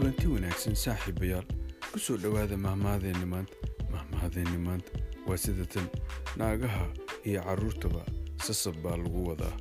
kulanti 0.00 0.26
wanaagsan 0.32 0.72
saaxiibayaal 0.76 1.44
ku 1.92 1.98
soo 2.00 2.16
dhowaada 2.16 2.56
mahmahadeenni 2.56 3.26
maanta. 3.32 3.52
Mahmahadeenni 3.92 4.58
maanta 4.66 4.92
waa 5.28 5.36
sida 5.36 5.64
tan 5.68 5.84
naagaha 6.40 6.86
iyo 7.28 7.42
carruurtaba 7.44 8.00
sasab 8.46 8.80
baa 8.82 8.96
lagu 8.96 9.28
wadaa. 9.28 9.52